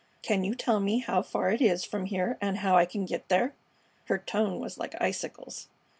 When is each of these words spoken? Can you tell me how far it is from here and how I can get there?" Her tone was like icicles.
Can 0.23 0.43
you 0.43 0.55
tell 0.55 0.79
me 0.79 0.97
how 0.97 1.21
far 1.21 1.51
it 1.51 1.61
is 1.61 1.83
from 1.85 2.07
here 2.07 2.35
and 2.41 2.57
how 2.57 2.75
I 2.75 2.85
can 2.87 3.05
get 3.05 3.29
there?" 3.29 3.53
Her 4.05 4.17
tone 4.17 4.59
was 4.59 4.79
like 4.79 4.99
icicles. 4.99 5.67